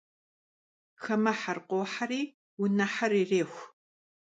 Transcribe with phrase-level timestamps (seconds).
[1.03, 2.21] Xameher khoheri
[2.59, 3.63] vuneher yirêxu.